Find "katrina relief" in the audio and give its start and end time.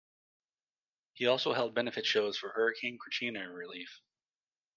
2.97-4.01